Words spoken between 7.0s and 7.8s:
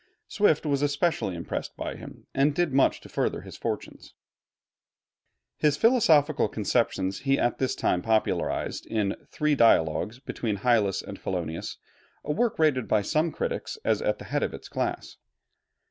he at this